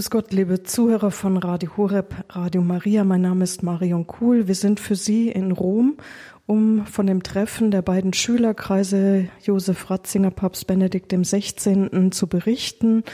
[0.00, 3.04] Grüß Gott, liebe Zuhörer von Radio Horeb, Radio Maria.
[3.04, 4.48] Mein Name ist Marion Kuhl.
[4.48, 5.98] Wir sind für Sie in Rom,
[6.46, 12.08] um von dem Treffen der beiden Schülerkreise Josef Ratzinger, Papst Benedikt XVI.
[12.12, 13.04] zu berichten.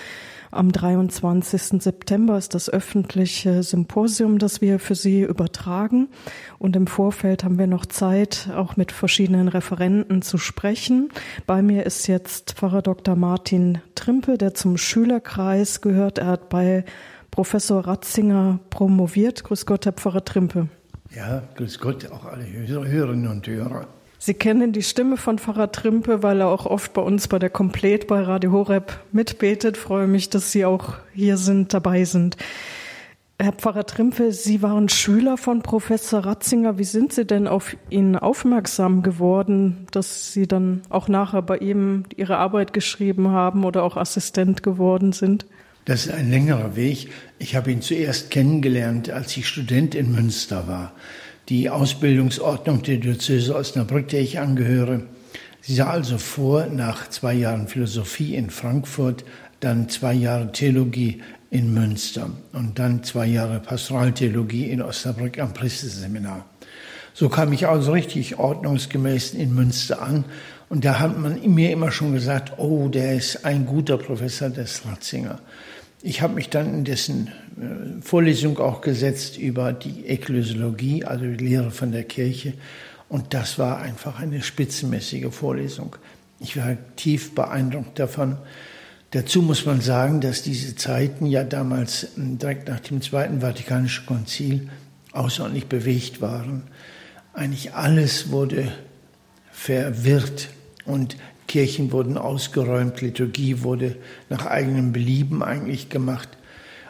[0.56, 1.82] Am 23.
[1.82, 6.08] September ist das öffentliche Symposium, das wir für Sie übertragen.
[6.58, 11.10] Und im Vorfeld haben wir noch Zeit, auch mit verschiedenen Referenten zu sprechen.
[11.46, 13.16] Bei mir ist jetzt Pfarrer Dr.
[13.16, 16.18] Martin Trimpe, der zum Schülerkreis gehört.
[16.18, 16.84] Er hat bei
[17.30, 19.44] Professor Ratzinger promoviert.
[19.44, 20.68] Grüß Gott, Herr Pfarrer Trimpe.
[21.14, 23.86] Ja, grüß Gott, auch alle Hörerinnen und Hörer.
[24.18, 27.50] Sie kennen die Stimme von Pfarrer Trimpe, weil er auch oft bei uns bei der
[27.50, 29.76] Komplett bei Radio Horeb mitbetet.
[29.76, 32.36] Freue mich, dass Sie auch hier sind, dabei sind.
[33.38, 36.78] Herr Pfarrer Trimpe, Sie waren Schüler von Professor Ratzinger.
[36.78, 42.04] Wie sind Sie denn auf ihn aufmerksam geworden, dass Sie dann auch nachher bei ihm
[42.16, 45.44] Ihre Arbeit geschrieben haben oder auch Assistent geworden sind?
[45.84, 47.10] Das ist ein längerer Weg.
[47.38, 50.94] Ich habe ihn zuerst kennengelernt, als ich Student in Münster war
[51.48, 55.02] die Ausbildungsordnung der Diözese Osnabrück, der ich angehöre.
[55.60, 59.24] Sie sah also vor, nach zwei Jahren Philosophie in Frankfurt,
[59.60, 66.44] dann zwei Jahre Theologie in Münster und dann zwei Jahre Pastoraltheologie in Osnabrück am Priesterseminar.
[67.14, 70.24] So kam ich also richtig ordnungsgemäß in Münster an
[70.68, 74.82] und da hat man mir immer schon gesagt, oh, der ist ein guter Professor des
[74.84, 75.38] Ratzinger.
[76.02, 81.44] Ich habe mich dann in dessen äh, Vorlesung auch gesetzt über die Ekklesiologie, also die
[81.44, 82.54] Lehre von der Kirche.
[83.08, 85.96] Und das war einfach eine spitzenmäßige Vorlesung.
[86.40, 88.36] Ich war tief beeindruckt davon.
[89.12, 94.06] Dazu muss man sagen, dass diese Zeiten ja damals hm, direkt nach dem Zweiten Vatikanischen
[94.06, 94.68] Konzil
[95.12, 96.64] außerordentlich bewegt waren.
[97.32, 98.72] Eigentlich alles wurde
[99.52, 100.48] verwirrt
[100.84, 101.16] und
[101.46, 103.96] Kirchen wurden ausgeräumt, Liturgie wurde
[104.28, 106.28] nach eigenem Belieben eigentlich gemacht.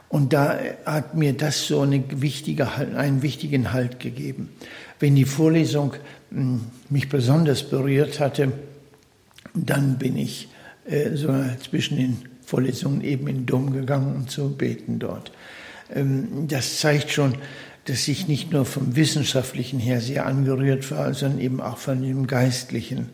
[0.09, 4.51] Und da hat mir das so eine wichtige, einen wichtigen Halt gegeben.
[5.01, 5.95] Wenn die Vorlesung
[6.31, 8.53] hm, mich besonders berührt hatte,
[9.55, 10.49] dann bin ich
[10.85, 11.35] äh, so
[11.69, 15.33] zwischen den Vorlesungen eben in den Dom gegangen, um zu beten dort.
[15.93, 17.35] Ähm, das zeigt schon,
[17.87, 22.27] dass ich nicht nur vom Wissenschaftlichen her sehr angerührt war, sondern eben auch von dem
[22.27, 23.11] Geistlichen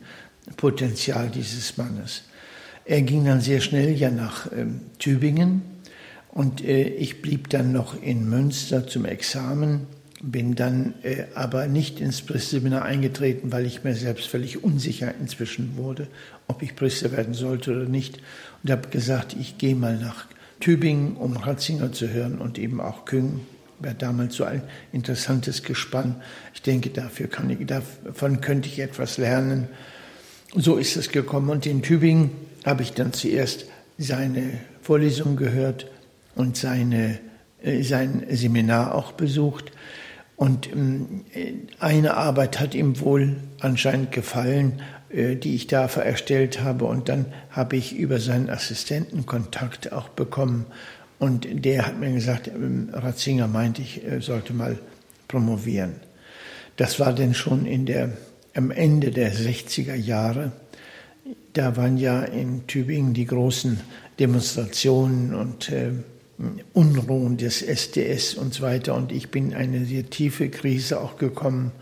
[0.56, 2.24] Potenzial dieses Mannes.
[2.84, 5.62] Er ging dann sehr schnell ja nach ähm, Tübingen
[6.32, 9.86] und äh, ich blieb dann noch in Münster zum Examen,
[10.22, 15.76] bin dann äh, aber nicht ins Priesterseminar eingetreten, weil ich mir selbst völlig unsicher inzwischen
[15.76, 16.08] wurde,
[16.48, 18.20] ob ich Priester werden sollte oder nicht.
[18.62, 20.26] Und habe gesagt, ich gehe mal nach
[20.58, 23.40] Tübingen, um Ratzinger zu hören und eben auch Küng.
[23.80, 26.22] War damals so ein interessantes Gespann.
[26.54, 29.68] Ich denke, dafür kann ich, davon könnte ich etwas lernen.
[30.54, 31.48] So ist es gekommen.
[31.48, 32.30] Und in Tübingen
[32.64, 35.90] habe ich dann zuerst seine Vorlesung gehört
[36.34, 37.18] und seine,
[37.62, 39.72] äh, sein Seminar auch besucht.
[40.36, 41.24] Und ähm,
[41.78, 46.84] eine Arbeit hat ihm wohl anscheinend gefallen, äh, die ich da erstellt habe.
[46.84, 50.66] Und dann habe ich über seinen Assistenten Kontakt auch bekommen.
[51.18, 54.78] Und der hat mir gesagt, ähm, Ratzinger meinte, ich äh, sollte mal
[55.28, 55.94] promovieren.
[56.76, 58.10] Das war denn schon in der
[58.54, 60.52] am Ende der 60er Jahre,
[61.52, 63.80] da waren ja in Tübingen die großen
[64.18, 65.90] Demonstrationen und äh,
[66.72, 68.94] Unruhen des SDS und so weiter.
[68.94, 71.72] Und ich bin in eine sehr tiefe Krise auch gekommen,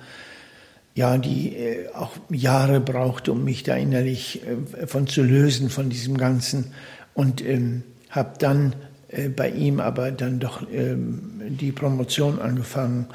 [0.95, 5.89] ja, die äh, auch Jahre brauchte, um mich da innerlich äh, von zu lösen von
[5.89, 6.73] diesem Ganzen.
[7.15, 8.75] Und ähm, habe dann
[9.09, 13.07] äh, bei ihm aber dann doch ähm, die Promotion angefangen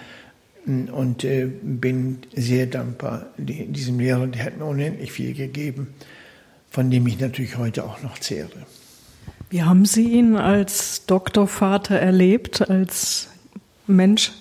[0.65, 5.93] und äh, bin sehr dankbar diesem Lehrer, der hat mir unendlich viel gegeben,
[6.69, 8.65] von dem ich natürlich heute auch noch zehre.
[9.49, 13.29] Wie haben Sie ihn als Doktorvater erlebt, als
[13.87, 14.31] Mensch?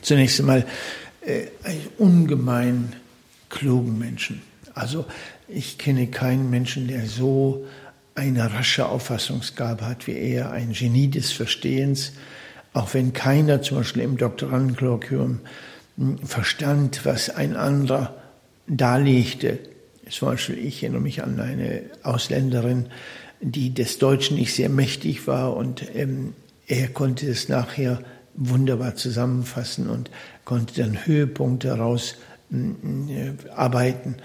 [0.00, 0.66] Zunächst einmal
[1.24, 2.92] äh, einen ungemein
[3.48, 4.42] klugen Menschen.
[4.74, 5.06] Also
[5.48, 7.66] ich kenne keinen Menschen, der so
[8.14, 12.12] eine rasche Auffassungsgabe hat wie er, ein Genie des Verstehens,
[12.72, 15.40] auch wenn keiner zum Beispiel im Doktorandenkolloquium
[15.96, 18.14] hm, verstand, was ein anderer
[18.66, 19.58] darlegte.
[20.08, 22.86] Zum Beispiel, ich erinnere mich an eine Ausländerin,
[23.40, 26.34] die des Deutschen nicht sehr mächtig war und ähm,
[26.66, 28.02] er konnte es nachher
[28.34, 30.10] wunderbar zusammenfassen und
[30.44, 32.16] konnte dann Höhepunkte heraus
[32.52, 34.16] äh, arbeiten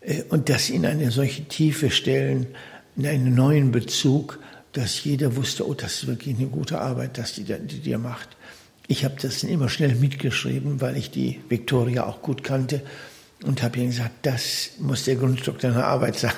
[0.00, 2.46] äh, und das in eine solche Tiefe stellen,
[2.96, 4.38] in einen neuen Bezug
[4.74, 8.36] dass jeder wusste, oh, das ist wirklich eine gute Arbeit, dass die, die dir macht.
[8.86, 12.82] Ich habe das immer schnell mitgeschrieben, weil ich die Victoria auch gut kannte
[13.44, 16.32] und habe ihr gesagt, das muss der Grundstock deiner Arbeit sein.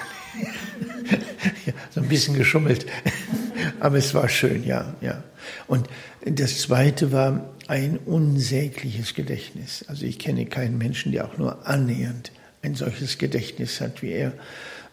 [1.66, 2.86] ja, so ein bisschen geschummelt.
[3.80, 5.24] Aber es war schön, ja, ja.
[5.66, 5.88] Und
[6.24, 9.84] das zweite war ein unsägliches Gedächtnis.
[9.88, 12.32] Also ich kenne keinen Menschen, der auch nur annähernd
[12.62, 14.32] ein solches Gedächtnis hat wie er.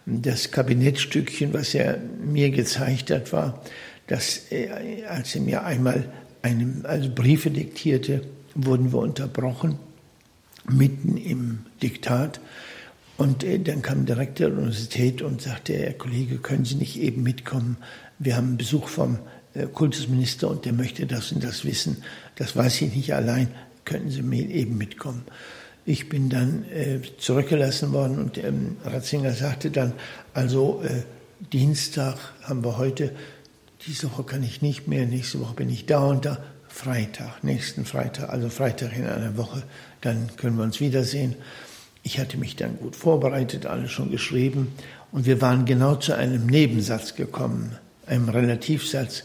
[0.06, 3.64] Das Kabinettstückchen, was er mir gezeigt hat, war,
[4.08, 6.12] dass er, als er mir einmal
[6.42, 8.22] eine, also Briefe diktierte,
[8.54, 9.80] wurden wir unterbrochen,
[10.70, 12.40] mitten im Diktat.
[13.18, 17.00] Und äh, dann kam der Rektor der Universität und sagte, Herr Kollege, können Sie nicht
[17.00, 17.78] eben mitkommen?
[18.20, 19.20] Wir haben Besuch vom
[19.54, 22.04] äh, Kultusminister und der möchte das und das wissen.
[22.36, 23.48] Das weiß ich nicht allein.
[23.86, 25.24] Könnten Sie eben mitkommen?
[25.86, 29.94] Ich bin dann äh, zurückgelassen worden und ähm, Ratzinger sagte dann,
[30.34, 31.04] also äh,
[31.52, 33.12] Dienstag haben wir heute,
[33.86, 36.38] diese Woche kann ich nicht mehr, nächste Woche bin ich da und da.
[36.70, 39.62] Freitag, nächsten Freitag, also Freitag in einer Woche,
[40.02, 41.36] dann können wir uns wiedersehen.
[42.02, 44.74] Ich hatte mich dann gut vorbereitet, alles schon geschrieben
[45.12, 47.78] und wir waren genau zu einem Nebensatz gekommen,
[48.08, 49.24] einem Relativsatz.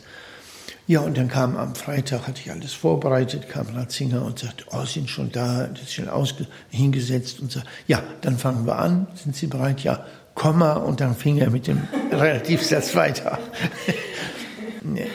[0.88, 4.86] Ja, und dann kam am Freitag, hatte ich alles vorbereitet, kam Ratzinger und sagte, oh,
[4.86, 6.08] sind schon da, das ist schon
[6.70, 9.80] hingesetzt und sagt, ja, dann fangen wir an, sind Sie bereit?
[9.80, 13.38] Ja, Komma, und dann fing er mit dem Relativsatz weiter.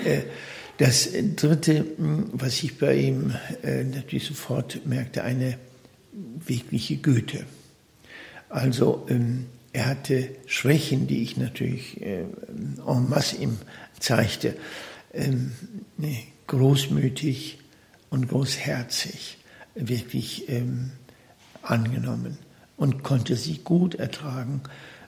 [0.06, 0.24] Äh,
[0.78, 3.34] das dritte, was ich bei ihm
[3.64, 5.58] äh, natürlich sofort merkte, eine
[6.46, 7.46] wirkliche Güte.
[8.50, 12.26] Also ähm, er hatte Schwächen, die ich natürlich äh,
[12.86, 13.58] en masse ihm
[14.00, 14.56] zeigte
[15.14, 15.52] ähm,
[15.98, 17.60] nee, großmütig
[18.10, 19.38] und großherzig
[19.76, 20.92] wirklich ähm,
[21.62, 22.38] angenommen
[22.78, 24.62] und konnte sie gut ertragen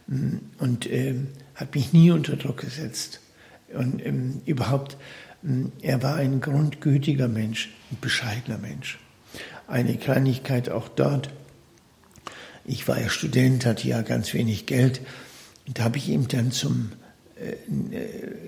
[0.07, 3.19] mm, und ähm, hat mich nie unter Druck gesetzt.
[3.74, 4.98] Und ähm, überhaupt,
[5.44, 9.00] ähm, er war ein grundgütiger Mensch, ein bescheidener Mensch.
[9.68, 11.31] Eine Kleinigkeit auch dort.
[12.63, 15.01] Ich war ja Student, hatte ja ganz wenig Geld.
[15.68, 16.92] Und da habe ich ihm dann zum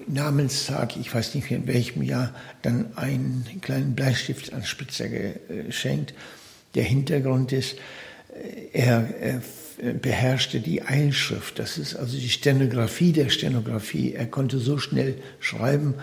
[0.08, 6.14] Namenstag, ich weiß nicht mehr in welchem Jahr, dann einen kleinen Bleistiftanspitzer geschenkt.
[6.76, 7.76] Der Hintergrund ist,
[8.34, 9.42] äh, er, er
[9.94, 14.14] beherrschte die Eilschrift, das ist also die Stenografie der Stenografie.
[14.14, 15.96] Er konnte so schnell schreiben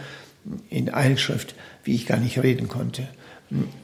[0.70, 3.08] in Eilschrift, wie ich gar nicht reden konnte.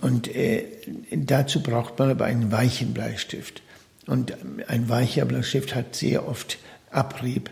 [0.00, 0.64] Und äh,
[1.10, 3.62] dazu braucht man aber einen weichen Bleistift.
[4.06, 4.34] Und
[4.68, 6.58] ein weicher Bleistift hat sehr oft
[6.90, 7.50] Abrieb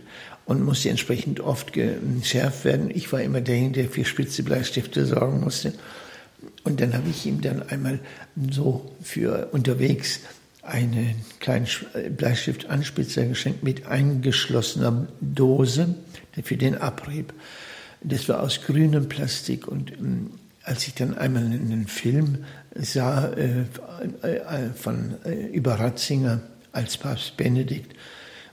[0.48, 2.90] und musste entsprechend oft geschärft werden.
[2.92, 5.74] Ich war immer derjenige, der für spitze Bleistifte sorgen musste.
[6.64, 7.98] Und dann habe ich ihm dann einmal
[8.50, 10.20] so für unterwegs
[10.62, 11.66] einen kleinen
[12.16, 15.94] Bleistiftanspitzer geschenkt mit eingeschlossener Dose
[16.42, 17.34] für den Abrieb.
[18.00, 20.30] Das war aus grünem Plastik und ähm,
[20.62, 23.64] als ich dann einmal einen Film sah äh,
[24.22, 26.40] äh, von äh, über Ratzinger
[26.72, 27.94] als Papst Benedikt,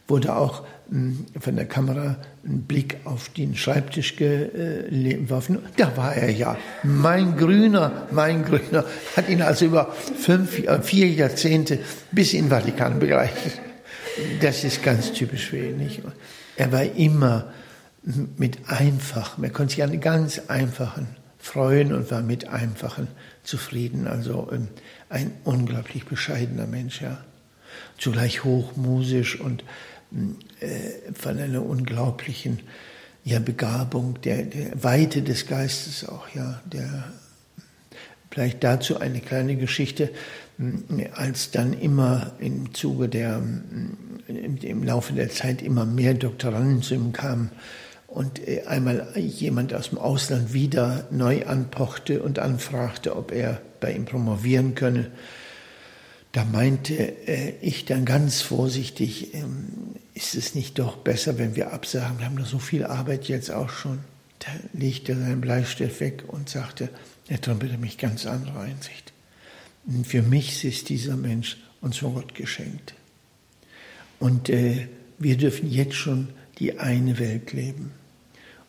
[0.08, 5.60] wurde auch hm, von der Kamera ein Blick auf den Schreibtisch geworfen.
[5.78, 6.58] Da war er ja.
[6.84, 8.86] Mein Grüner, mein Grüner.
[9.16, 11.80] Hat ihn also über fünf, äh, vier Jahrzehnte
[12.12, 13.60] bis in den Vatikan begleitet.
[14.42, 15.78] Das ist ganz typisch für ihn.
[15.78, 16.02] Nicht?
[16.56, 17.52] Er war immer
[18.38, 21.08] mit einfachen, er konnte sich an ganz einfachen
[21.40, 23.08] freuen und war mit einfachen
[23.44, 24.08] zufrieden.
[24.08, 24.68] Also ähm,
[25.10, 27.18] ein unglaublich bescheidener Mensch, ja.
[27.98, 29.66] Zugleich hochmusisch und äh,
[31.14, 32.60] von einer unglaublichen
[33.24, 37.12] ja, Begabung, der, der Weite des Geistes auch, ja, der
[38.30, 40.12] vielleicht dazu eine kleine Geschichte,
[41.14, 43.42] als dann immer im Zuge der,
[44.28, 47.50] im Laufe der Zeit immer mehr Doktoranden zu ihm kamen
[48.08, 53.94] und äh, einmal jemand aus dem Ausland wieder neu anpochte und anfragte, ob er bei
[53.94, 55.12] ihm promovieren könne.
[56.36, 56.96] Da meinte
[57.30, 59.68] äh, ich dann ganz vorsichtig, ähm,
[60.16, 62.20] ist es nicht doch besser, wenn wir absagen?
[62.20, 64.00] Wir haben doch so viel Arbeit jetzt auch schon.
[64.40, 66.90] Da legte er seinen Bleistift weg und sagte,
[67.30, 69.14] er trompelte mich ganz andere Einsicht.
[69.86, 72.96] Und für mich ist dieser Mensch uns von Gott geschenkt.
[74.20, 76.28] Und äh, wir dürfen jetzt schon
[76.60, 77.92] die eine Welt leben.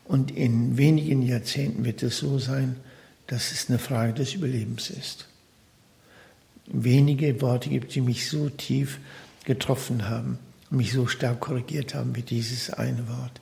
[0.05, 2.77] Und in wenigen Jahrzehnten wird es so sein,
[3.27, 5.27] dass es eine Frage des Überlebens ist
[6.69, 8.99] wenige Worte gibt, die mich so tief
[9.45, 10.39] getroffen haben,
[10.71, 13.41] mich so stark korrigiert haben wie dieses eine Wort.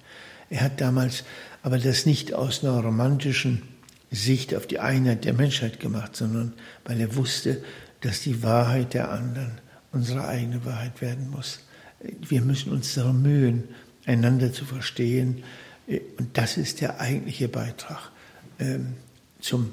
[0.51, 1.25] Er hat damals
[1.63, 3.63] aber das nicht aus einer romantischen
[4.11, 6.53] Sicht auf die Einheit der Menschheit gemacht, sondern
[6.85, 7.63] weil er wusste,
[8.03, 9.53] dass die Wahrheit der anderen
[9.93, 11.61] unsere eigene Wahrheit werden muss.
[12.01, 13.65] Wir müssen uns darum mühen,
[14.05, 15.43] einander zu verstehen.
[15.87, 18.11] Und das ist der eigentliche Beitrag
[18.59, 18.95] ähm,
[19.41, 19.73] zum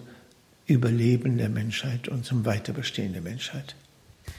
[0.71, 3.75] Überleben der Menschheit und zum Weiterbestehen der Menschheit.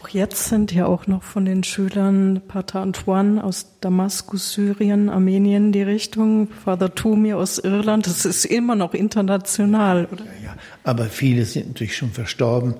[0.03, 5.71] Auch jetzt sind ja auch noch von den Schülern Pater Antoine aus Damaskus, Syrien, Armenien
[5.71, 8.07] die Richtung, Father Tumi aus Irland.
[8.07, 10.25] Das ist immer noch international, oder?
[10.25, 10.57] Ja, ja.
[10.83, 12.75] Aber viele sind natürlich schon verstorben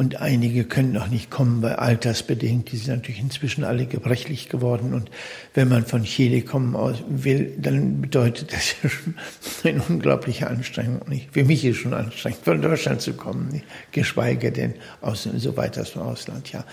[0.00, 2.72] und einige können noch nicht kommen, weil altersbedingt.
[2.72, 4.94] Die sind natürlich inzwischen alle gebrechlich geworden.
[4.94, 5.10] Und
[5.52, 6.74] wenn man von Chile kommen
[7.10, 9.14] will, dann bedeutet das ja schon
[9.62, 11.02] eine unglaubliche Anstrengung.
[11.30, 15.78] Für mich ist es schon anstrengend, von Deutschland zu kommen, geschweige denn aus, so weit
[15.78, 16.64] aus dem Ausland, ja.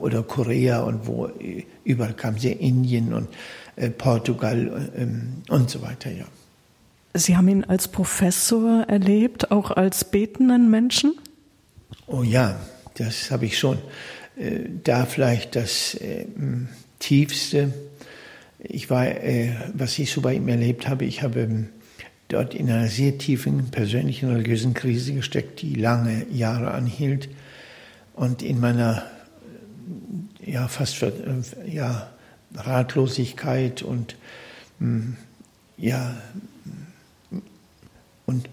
[0.00, 1.28] Oder Korea und wo
[1.84, 3.28] überall kam sie, Indien und
[3.76, 6.24] äh, Portugal ähm, und so weiter, ja.
[7.12, 11.16] Sie haben ihn als Professor erlebt, auch als betenden Menschen?
[12.06, 12.60] Oh ja,
[12.94, 13.78] das habe ich schon.
[14.36, 16.26] Äh, da vielleicht das äh,
[16.98, 17.72] tiefste.
[18.58, 21.68] Ich war, äh, was ich so bei ihm erlebt habe, ich habe ähm,
[22.28, 27.28] dort in einer sehr tiefen persönlichen religiösen Krise gesteckt, die lange Jahre anhielt.
[28.14, 29.04] Und in meiner
[30.44, 31.04] ja fast
[31.66, 32.10] ja
[32.54, 34.16] Ratlosigkeit und
[35.76, 36.16] ja
[38.26, 38.48] und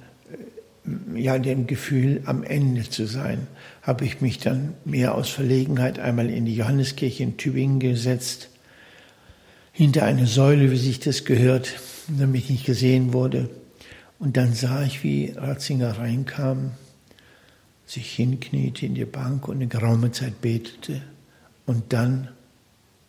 [1.23, 3.47] ja, dem Gefühl, am Ende zu sein,
[3.81, 8.49] habe ich mich dann mehr aus Verlegenheit einmal in die Johanneskirche in Tübingen gesetzt,
[9.71, 11.75] hinter eine Säule, wie sich das gehört,
[12.09, 13.49] damit ich nicht gesehen wurde.
[14.19, 16.71] Und dann sah ich, wie Ratzinger reinkam,
[17.85, 21.01] sich hinkniete in die Bank und eine geraume Zeit betete
[21.65, 22.27] und dann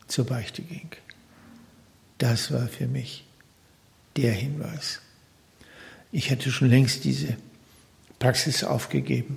[0.07, 0.91] zur Beichte ging.
[2.19, 3.25] Das war für mich
[4.17, 5.01] der Hinweis.
[6.13, 7.37] Ich hätte schon längst diese
[8.25, 9.37] Praxis aufgegeben,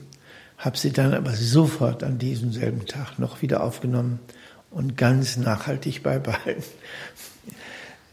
[0.58, 4.22] habe sie dann aber sofort an diesem selben Tag noch wieder aufgenommen
[4.72, 6.63] und ganz nachhaltig beibehalten.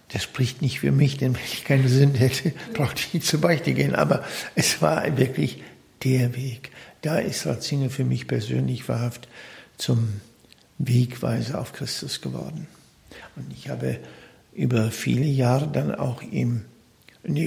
[0.09, 3.41] Das spricht nicht für mich, denn wenn ich keine Sünde hätte, brauchte ich nicht zur
[3.41, 3.95] Beichte gehen.
[3.95, 4.25] Aber
[4.57, 5.63] es war wirklich
[6.03, 6.73] der Weg.
[7.03, 9.29] Da ist Ratzinger für mich persönlich wahrhaft
[9.77, 10.09] zum
[10.79, 12.67] Wegweiser auf Christus geworden.
[13.37, 14.01] Und ich habe
[14.53, 16.63] über viele Jahre dann auch ihm,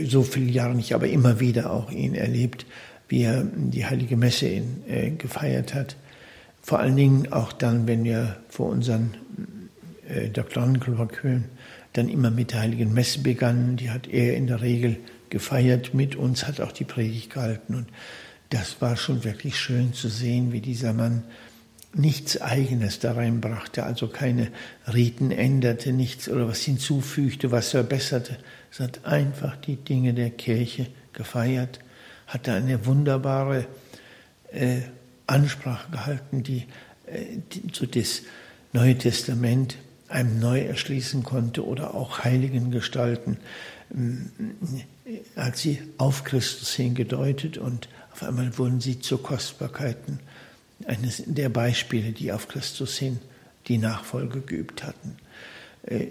[0.06, 2.66] so viele Jahre nicht, aber immer wieder auch ihn erlebt,
[3.10, 5.96] wie er die heilige Messe in, äh, gefeiert hat.
[6.62, 9.16] Vor allen Dingen auch dann, wenn wir vor unseren
[10.08, 11.46] äh, Doktorenkolloquien
[11.94, 13.78] dann immer mit der heiligen Messe begannen.
[13.78, 14.98] Die hat er in der Regel
[15.30, 17.76] gefeiert mit uns, hat auch die Predigt gehalten.
[17.76, 17.88] Und
[18.50, 21.24] das war schon wirklich schön zu sehen, wie dieser Mann
[21.94, 24.50] nichts Eigenes da reinbrachte, also keine
[24.94, 28.38] Riten änderte, nichts oder was hinzufügte, was verbesserte,
[28.70, 31.80] sondern einfach die Dinge der Kirche gefeiert
[32.28, 33.66] hat er eine wunderbare
[34.52, 34.82] äh,
[35.26, 36.66] Ansprache gehalten, die,
[37.08, 38.22] äh, die so das
[38.74, 39.78] Neue Testament
[40.10, 43.38] einem neu erschließen konnte oder auch heiligen Gestalten.
[45.36, 50.20] Er hat sie auf Christus hingedeutet und auf einmal wurden sie zu Kostbarkeiten
[50.86, 53.20] eines der Beispiele, die auf Christus hin
[53.68, 55.18] die Nachfolge geübt hatten.
[55.84, 56.08] Äh,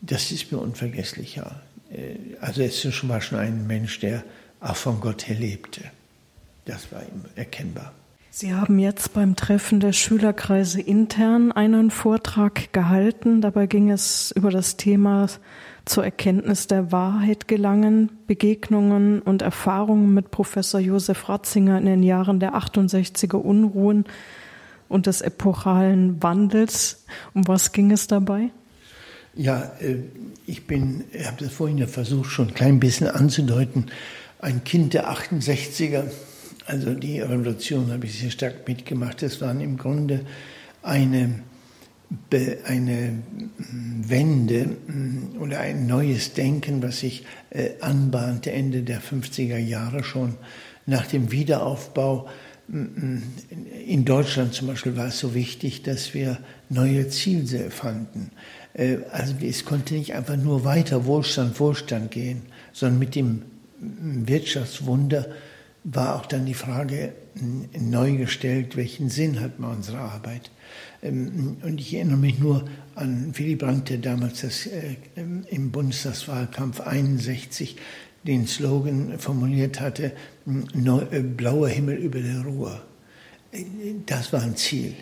[0.00, 1.62] das ist mir unvergesslich, ja.
[1.90, 4.24] Äh, also es war schon ein Mensch, der
[4.66, 5.82] auch von Gott her lebte.
[6.64, 7.92] Das war ihm erkennbar.
[8.30, 13.40] Sie haben jetzt beim Treffen der Schülerkreise intern einen Vortrag gehalten.
[13.40, 15.28] Dabei ging es über das Thema
[15.86, 22.38] zur Erkenntnis der Wahrheit gelangen, Begegnungen und Erfahrungen mit Professor Josef Ratzinger in den Jahren
[22.38, 24.04] der 68er Unruhen
[24.88, 27.06] und des epochalen Wandels.
[27.32, 28.50] Um was ging es dabei?
[29.34, 29.96] Ja, äh,
[30.46, 33.86] ich bin, ich habe das vorhin ja versucht, schon ein klein bisschen anzudeuten
[34.38, 36.04] ein Kind der 68er.
[36.66, 39.22] Also die Revolution habe ich sehr stark mitgemacht.
[39.22, 40.26] Das waren im Grunde
[40.82, 41.40] eine,
[42.64, 43.22] eine
[43.58, 50.34] Wende mm, oder ein neues Denken, was sich äh, anbahnte Ende der 50er Jahre schon
[50.86, 52.28] nach dem Wiederaufbau.
[52.68, 53.22] Mm, mm,
[53.86, 56.38] in Deutschland zum Beispiel war es so wichtig, dass wir
[56.68, 58.32] neue Ziele fanden.
[58.74, 63.42] Äh, also es konnte nicht einfach nur weiter Wohlstand, Wohlstand gehen, sondern mit dem
[63.80, 65.26] Wirtschaftswunder
[65.84, 67.12] war auch dann die Frage
[67.78, 70.50] neu gestellt, welchen Sinn hat man unsere Arbeit?
[71.02, 72.64] Ähm, und ich erinnere mich nur
[72.94, 74.96] an Willy Brandt, der damals das, äh,
[75.48, 77.76] im Bundestagswahlkampf 61
[78.24, 80.12] den Slogan formuliert hatte,
[80.46, 82.82] äh, blauer Himmel über der Ruhr.
[83.52, 83.64] Äh,
[84.06, 84.94] das war ein Ziel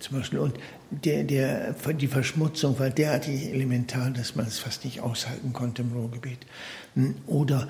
[0.00, 0.38] zum Beispiel.
[0.38, 0.54] Und
[0.90, 5.92] der, der, die Verschmutzung war derartig elementar, dass man es fast nicht aushalten konnte im
[5.92, 6.38] Ruhrgebiet.
[7.26, 7.68] Oder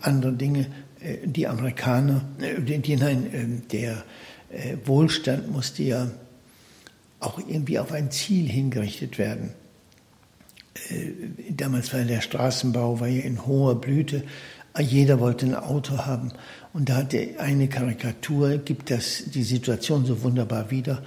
[0.00, 0.66] andere Dinge.
[1.00, 4.04] Äh, die Amerikaner, äh, die, nein, ähm, der
[4.50, 6.10] äh, Wohlstand musste ja
[7.20, 9.52] auch irgendwie auf ein Ziel hingerichtet werden.
[11.50, 14.22] Damals war der Straßenbau war ja in hoher Blüte.
[14.78, 16.32] Jeder wollte ein Auto haben.
[16.74, 21.02] Und da hat eine Karikatur, gibt das die Situation so wunderbar wieder.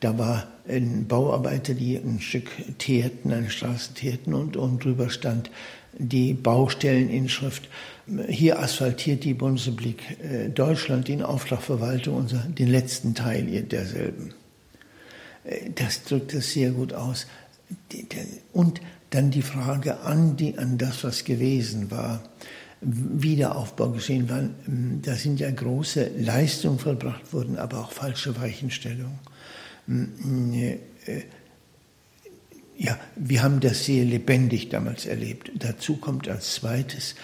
[0.00, 5.50] Da war ein Bauarbeiter, die ein Stück teerten, eine Straße teerten und oben drüber stand
[5.98, 7.68] die Baustelleninschrift.
[8.28, 12.28] Hier asphaltiert die Bundesrepublik äh, Deutschland in Auftragverwaltung
[12.58, 14.32] den letzten Teil derselben.
[15.44, 17.26] Äh, das drückt das sehr gut aus.
[18.52, 18.80] Und
[19.10, 22.22] dann die Frage an, die, an das, was gewesen war.
[22.80, 24.40] Wiederaufbau geschehen war.
[24.66, 29.18] Ähm, da sind ja große Leistungen vollbracht worden, aber auch falsche Weichenstellungen.
[29.90, 30.78] Äh,
[32.76, 35.50] ja, wir haben das sehr lebendig damals erlebt.
[35.54, 37.14] Dazu kommt als zweites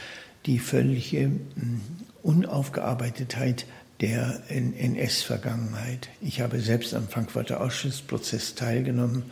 [0.44, 1.80] die völlige mm,
[2.22, 3.66] Unaufgearbeitetheit
[4.00, 6.10] der NS-Vergangenheit.
[6.20, 9.24] Ich habe selbst am Frankfurter Ausschussprozess teilgenommen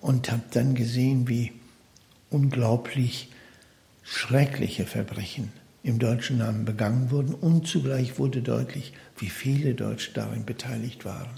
[0.00, 1.52] und habe dann gesehen, wie
[2.28, 3.30] unglaublich
[4.02, 5.52] schreckliche Verbrechen
[5.82, 11.30] im deutschen Namen begangen wurden und zugleich wurde deutlich, wie viele Deutsche darin beteiligt waren.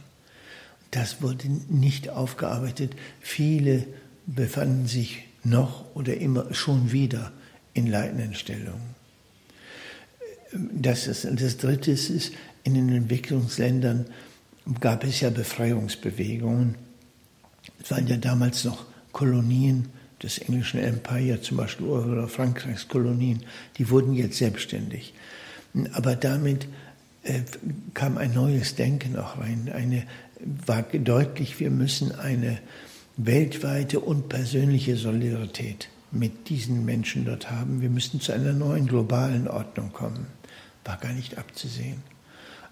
[0.96, 2.94] Das wurde nicht aufgearbeitet.
[3.20, 3.86] Viele
[4.24, 7.32] befanden sich noch oder immer schon wieder
[7.74, 8.96] in leitenden Stellungen.
[10.72, 12.32] Das, das Dritte ist,
[12.64, 14.06] in den Entwicklungsländern
[14.80, 16.76] gab es ja Befreiungsbewegungen.
[17.82, 19.90] Es waren ja damals noch Kolonien
[20.22, 23.44] des englischen Empire, zum Beispiel oder Frankreichs Kolonien,
[23.76, 25.12] die wurden jetzt selbstständig.
[25.92, 26.66] Aber damit
[27.22, 27.42] äh,
[27.92, 29.70] kam ein neues Denken auch rein.
[29.74, 30.04] Eine,
[30.40, 32.58] war deutlich, wir müssen eine
[33.16, 37.80] weltweite und persönliche Solidarität mit diesen Menschen dort haben.
[37.80, 40.26] Wir müssten zu einer neuen globalen Ordnung kommen.
[40.84, 42.02] War gar nicht abzusehen.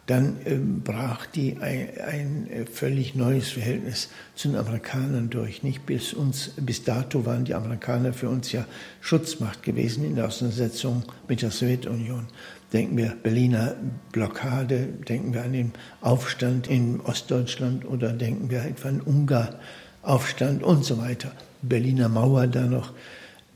[0.06, 5.62] Dann äh, brach die ein, ein, äh, völlig neues Verhältnis zu den Amerikanern durch.
[5.62, 8.66] Nicht bis uns, bis dato waren die Amerikaner für uns ja
[9.00, 12.26] Schutzmacht gewesen in der Auseinandersetzung mit der Sowjetunion.
[12.74, 13.76] Denken wir Berliner
[14.10, 19.54] Blockade, denken wir an den Aufstand in Ostdeutschland oder denken wir etwa an Ungarn
[20.02, 21.32] Aufstand und so weiter.
[21.62, 22.92] Berliner Mauer da noch.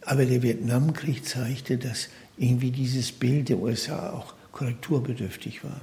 [0.02, 2.08] Aber der Vietnamkrieg zeigte, dass
[2.38, 5.80] irgendwie dieses Bild der USA auch korrekturbedürftig war.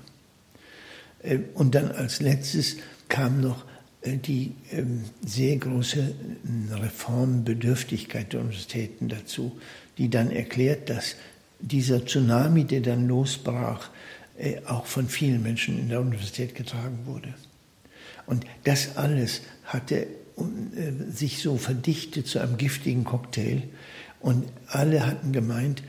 [1.22, 2.78] Äh, und dann als letztes
[3.10, 3.66] kam noch
[4.02, 9.60] äh, die ähm, sehr große äh, Reformbedürftigkeit der Universitäten dazu,
[9.98, 11.16] die dann erklärt, dass
[11.60, 13.90] dieser Tsunami, der dann losbrach,
[14.66, 17.34] auch von vielen Menschen in der Universität getragen wurde.
[18.26, 23.64] Und das alles hatte äh, sich so verdichtet zu einem giftigen Cocktail.
[24.20, 25.84] Und alle hatten gemeint,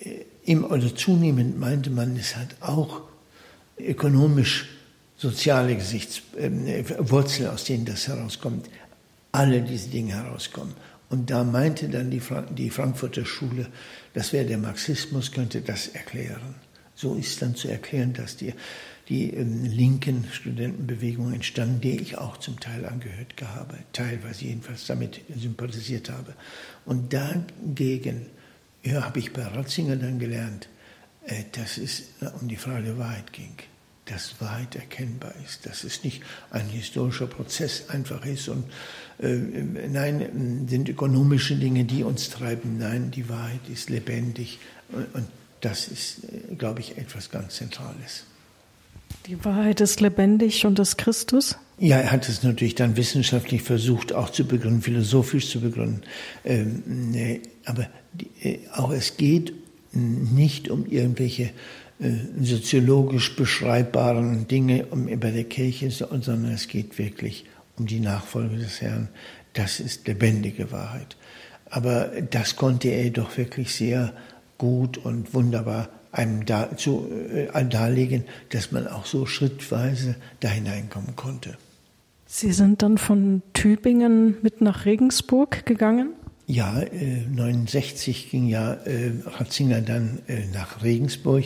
[0.00, 3.02] äh, im, oder zunehmend meinte man, es hat auch
[3.78, 4.68] ökonomisch
[5.16, 8.68] soziale Gesichtswurzeln, äh, aus denen das herauskommt.
[9.30, 10.74] Alle diese Dinge herauskommen.
[11.10, 12.22] Und da meinte dann die,
[12.56, 13.66] die Frankfurter Schule,
[14.14, 16.54] das wäre der Marxismus, könnte das erklären.
[16.94, 18.52] So ist dann zu erklären, dass die
[19.08, 25.20] die ähm, linken Studentenbewegung entstanden, der ich auch zum Teil angehört habe, teilweise jedenfalls damit
[25.34, 26.34] sympathisiert habe.
[26.84, 28.26] Und dagegen
[28.82, 30.68] ja, habe ich bei Ratzinger dann gelernt,
[31.24, 32.04] äh, dass es
[32.40, 33.54] um die Frage der Wahrheit ging,
[34.10, 38.64] dass Wahrheit erkennbar ist, dass es nicht ein historischer Prozess einfach ist und
[39.20, 39.36] äh,
[39.88, 42.78] nein, sind ökonomische Dinge, die uns treiben.
[42.78, 44.58] Nein, die Wahrheit ist lebendig
[44.90, 45.28] und
[45.60, 48.24] das ist, äh, glaube ich, etwas ganz Zentrales.
[49.26, 51.56] Die Wahrheit ist lebendig und ist Christus?
[51.78, 56.02] Ja, er hat es natürlich dann wissenschaftlich versucht, auch zu begründen, philosophisch zu begründen.
[56.44, 59.52] Ähm, nee, aber die, äh, auch es geht
[59.92, 61.50] nicht um irgendwelche
[62.40, 67.44] soziologisch beschreibbaren Dinge um, bei der Kirche, sondern es geht wirklich
[67.76, 69.08] um die Nachfolge des Herrn.
[69.52, 71.16] Das ist lebendige Wahrheit.
[71.70, 74.12] Aber das konnte er doch wirklich sehr
[74.58, 81.16] gut und wunderbar einem da, zu, äh, darlegen, dass man auch so schrittweise da hineinkommen
[81.16, 81.56] konnte.
[82.26, 86.10] Sie sind dann von Tübingen mit nach Regensburg gegangen?
[86.46, 91.44] Ja, äh, 69 ging ja äh, Ratzinger dann äh, nach Regensburg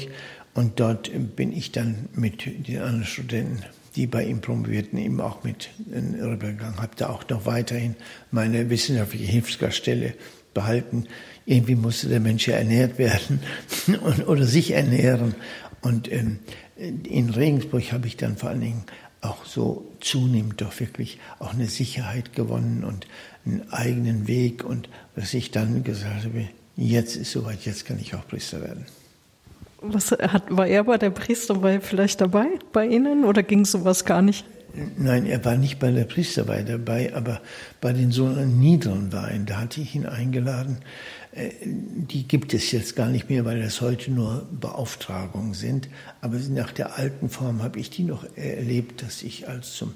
[0.55, 3.65] und dort bin ich dann mit den anderen Studenten,
[3.97, 6.77] die bei ihm promovierten, eben auch mit äh, rübergegangen.
[6.77, 7.97] Habe da auch noch weiterhin
[8.31, 10.15] meine wissenschaftliche Hilfsgaststelle
[10.55, 11.07] behalten.
[11.47, 13.41] Irgendwie musste der Mensch ja ernährt werden
[14.27, 15.35] oder sich ernähren.
[15.81, 16.39] Und ähm,
[16.77, 18.85] in Regensburg habe ich dann vor allen Dingen
[19.21, 23.07] auch so zunehmend doch wirklich auch eine Sicherheit gewonnen und
[23.47, 28.15] einen eigenen Weg und was ich dann gesagt habe, jetzt ist soweit, jetzt kann ich
[28.15, 28.87] auch Priester werden.
[29.83, 34.23] Was hat, war er bei der Priesterweihe vielleicht dabei bei Ihnen oder ging sowas gar
[34.23, 34.45] nicht?
[34.97, 37.43] Nein, er war nicht bei der Priesterweihe dabei, aber
[37.81, 40.79] bei den so niederen Weihen, da hatte ich ihn eingeladen.
[41.33, 45.89] Äh, die gibt es jetzt gar nicht mehr, weil das heute nur Beauftragungen sind.
[46.23, 49.95] Aber nach der alten Form habe ich die noch erlebt, dass ich als zum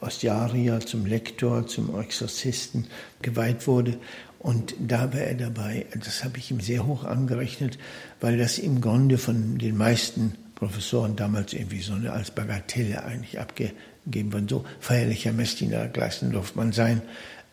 [0.00, 2.86] Ostiarier, zum Lektor, zum Exorzisten
[3.22, 3.98] geweiht wurde.
[4.38, 5.86] Und da war er dabei.
[5.94, 7.78] Das habe ich ihm sehr hoch angerechnet,
[8.20, 13.38] weil das im Grunde von den meisten Professoren damals irgendwie so eine als Bagatelle eigentlich
[13.38, 14.46] abgegeben wurde.
[14.48, 17.02] So feierlicher Messdiener Gleisen durfte man sein.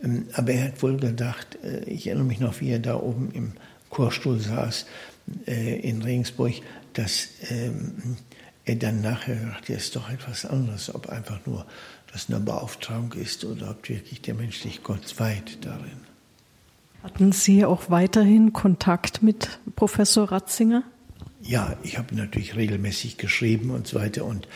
[0.03, 3.31] Ähm, aber er hat wohl gedacht, äh, ich erinnere mich noch, wie er da oben
[3.33, 3.53] im
[3.89, 4.85] Chorstuhl saß
[5.47, 6.53] äh, in Regensburg,
[6.93, 8.17] dass ähm,
[8.65, 11.65] er dann nachher dachte, er ist doch etwas anderes, ob einfach nur
[12.11, 16.04] das eine Beauftragung ist oder ob wirklich der Mensch sich Gott weiht darin.
[17.05, 20.81] Hatten Sie auch weiterhin Kontakt mit Professor Ratzinger?
[21.39, 24.25] Ja, ich habe natürlich regelmäßig geschrieben und so weiter.
[24.25, 24.47] Und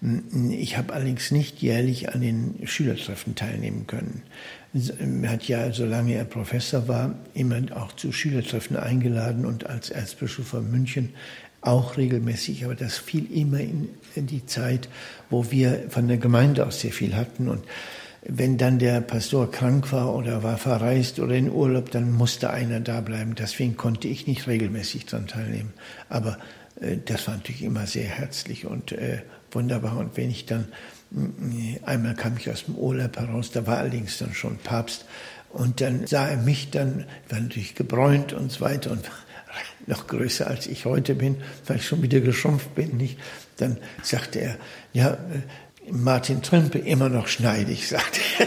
[0.00, 4.22] mm, ich habe allerdings nicht jährlich an den Schülertreffen teilnehmen können.
[4.72, 10.48] Er hat ja, solange er Professor war, immer auch zu Schülertreffen eingeladen und als Erzbischof
[10.48, 11.10] von München
[11.60, 12.64] auch regelmäßig.
[12.64, 14.88] Aber das fiel immer in, in die Zeit,
[15.28, 17.50] wo wir von der Gemeinde aus sehr viel hatten.
[17.50, 17.64] Und
[18.22, 22.80] wenn dann der Pastor krank war oder war verreist oder in Urlaub, dann musste einer
[22.80, 23.34] da bleiben.
[23.34, 25.72] Deswegen konnte ich nicht regelmäßig daran teilnehmen.
[26.08, 26.38] Aber
[26.80, 29.96] äh, das war natürlich immer sehr herzlich und äh, wunderbar.
[29.96, 30.66] Und wenn ich dann,
[31.14, 35.04] äh, einmal kam ich aus dem Urlaub heraus, da war allerdings dann schon Papst.
[35.50, 39.04] Und dann sah er mich dann, war natürlich gebräunt und so weiter und
[39.86, 43.18] noch größer als ich heute bin, weil ich schon wieder geschrumpft bin, nicht?
[43.56, 44.56] Dann sagte er,
[44.92, 45.16] ja, äh,
[45.90, 48.46] Martin Trimpe immer noch schneidig, sagte er.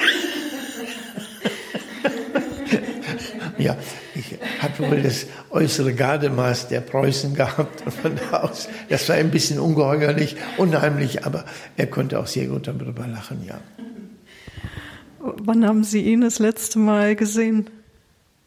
[3.63, 3.77] ja,
[4.15, 9.15] ich habe wohl das äußere Gardemaß der Preußen gehabt und von da aus, das war
[9.15, 11.45] ein bisschen ungeheuerlich, unheimlich, aber
[11.77, 13.59] er konnte auch sehr gut darüber lachen, ja.
[15.19, 17.69] Wann haben Sie ihn das letzte Mal gesehen?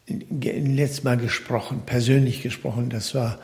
[0.07, 3.39] Letztes Mal gesprochen, persönlich gesprochen, das war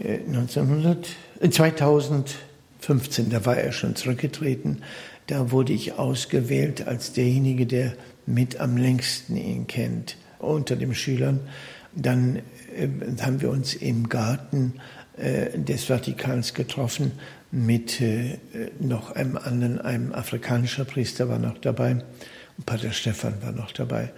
[0.00, 1.06] 1900,
[1.40, 2.34] äh, 2000.
[2.80, 4.82] 15, da war er schon zurückgetreten.
[5.26, 7.94] Da wurde ich ausgewählt als derjenige, der
[8.26, 11.40] mit am längsten ihn kennt unter den Schülern.
[11.94, 12.36] Dann
[12.76, 12.88] äh,
[13.20, 14.74] haben wir uns im Garten
[15.16, 17.12] äh, des Vatikans getroffen
[17.50, 18.38] mit äh,
[18.78, 22.02] noch einem anderen, einem afrikanischen Priester war noch dabei.
[22.64, 24.12] Pater Stefan war noch dabei.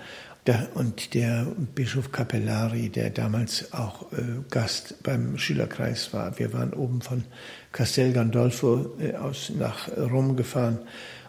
[0.75, 4.17] Und der Bischof Capellari, der damals auch äh,
[4.51, 6.39] Gast beim Schülerkreis war.
[6.39, 7.25] Wir waren oben von
[7.73, 10.79] Castel Gandolfo äh, aus nach Rom gefahren,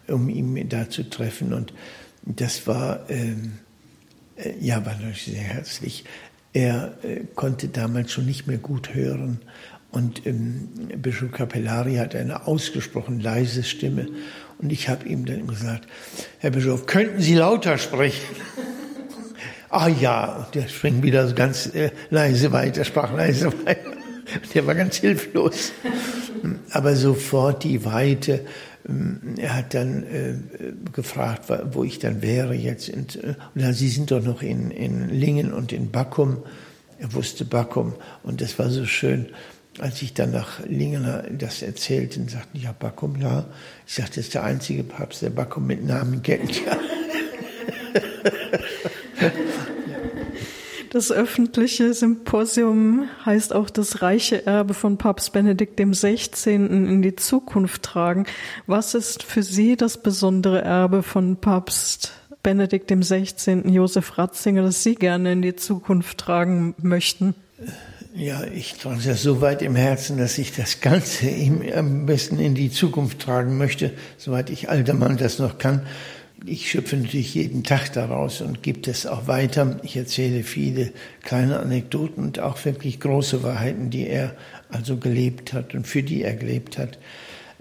[0.07, 1.53] um ihn da zu treffen.
[1.53, 1.73] Und
[2.23, 3.59] das war, ähm,
[4.37, 6.05] äh, ja, war natürlich sehr herzlich.
[6.53, 9.41] Er äh, konnte damals schon nicht mehr gut hören.
[9.91, 14.07] Und ähm, Bischof Capellari hat eine ausgesprochen leise Stimme.
[14.59, 15.87] Und ich habe ihm dann gesagt,
[16.39, 18.35] Herr Bischof, könnten Sie lauter sprechen?
[19.69, 23.91] ah ja, der springt wieder ganz äh, leise weiter, sprach leise weiter.
[24.53, 25.71] Der war ganz hilflos.
[26.71, 28.45] Aber sofort die Weite.
[28.87, 30.35] Ähm, er hat dann äh,
[30.93, 32.89] gefragt, wo ich dann wäre jetzt.
[32.89, 36.37] Und, äh, und Sie sind doch noch in, in Lingen und in Backum.
[36.99, 37.93] Er wusste Backum.
[38.23, 39.27] Und das war so schön.
[39.79, 43.45] Als ich dann nach Lingen das erzählte, sagten ja, Backum, ja.
[43.87, 46.65] Ich sagte, das ist der einzige Papst, der Backum mit Namen kennt.
[46.65, 46.77] Ja.
[50.91, 56.55] Das öffentliche Symposium heißt auch das reiche Erbe von Papst Benedikt XVI.
[56.55, 58.25] in die Zukunft tragen.
[58.65, 63.69] Was ist für Sie das besondere Erbe von Papst Benedikt XVI.
[63.69, 67.35] Josef Ratzinger, das Sie gerne in die Zukunft tragen möchten?
[68.15, 72.39] Ja, ich trage das so weit im Herzen, dass ich das Ganze ihm am besten
[72.39, 75.83] in die Zukunft tragen möchte, soweit ich alter Mann das noch kann
[76.45, 79.79] ich schöpfe natürlich jeden Tag daraus und gebe es auch weiter.
[79.83, 80.91] Ich erzähle viele
[81.23, 84.35] kleine Anekdoten und auch wirklich große Wahrheiten, die er
[84.69, 86.97] also gelebt hat und für die er gelebt hat.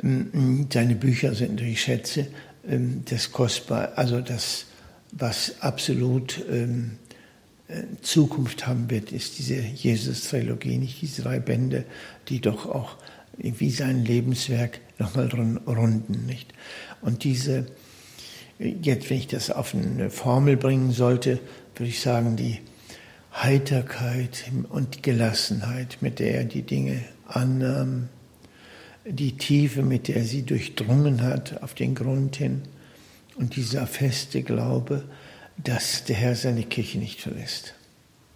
[0.02, 2.26] Ähm, seine Bücher sind natürlich Schätze,
[2.68, 4.66] ähm, das kostbar, also das,
[5.12, 6.98] was absolut ähm,
[7.68, 11.84] äh, Zukunft haben wird, ist diese Jesus-Trilogie, nicht diese drei Bände,
[12.28, 12.96] die doch auch
[13.38, 16.52] wie sein Lebenswerk nochmal runden, nicht?
[17.02, 17.66] Und diese
[18.58, 21.38] Jetzt, wenn ich das auf eine Formel bringen sollte,
[21.76, 22.58] würde ich sagen, die
[23.32, 28.08] Heiterkeit und Gelassenheit, mit der er die Dinge annahm,
[29.04, 32.62] die Tiefe, mit der er sie durchdrungen hat auf den Grund hin
[33.36, 35.04] und dieser feste Glaube,
[35.56, 37.74] dass der Herr seine Kirche nicht verlässt.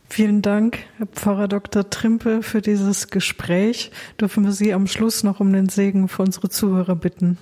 [0.09, 1.89] Vielen Dank, Herr Pfarrer Dr.
[1.89, 3.91] Trimpe, für dieses Gespräch.
[4.21, 7.39] Dürfen wir Sie am Schluss noch um den Segen für unsere Zuhörer bitten?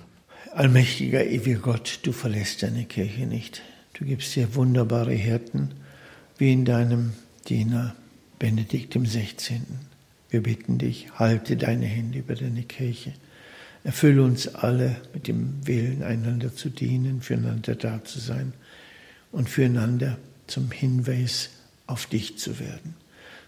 [0.53, 3.61] Allmächtiger, ewiger Gott, du verlässt deine Kirche nicht.
[3.93, 5.69] Du gibst dir wunderbare Hirten,
[6.37, 7.13] wie in deinem
[7.47, 7.95] Diener
[8.37, 9.65] Benedikt im 16.
[10.29, 13.13] Wir bitten dich, halte deine Hände über deine Kirche.
[13.85, 18.51] Erfülle uns alle mit dem Willen, einander zu dienen, füreinander da zu sein
[19.31, 21.51] und füreinander zum Hinweis
[21.87, 22.95] auf dich zu werden.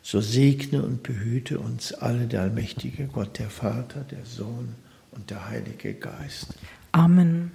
[0.03, 4.75] So segne und behüte uns alle der allmächtige Gott, der Vater, der Sohn
[5.11, 6.47] und der Heilige Geist.
[6.95, 7.51] Amen.